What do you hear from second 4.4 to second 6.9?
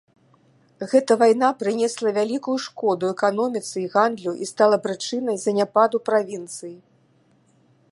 і стала прычынай заняпаду правінцыі.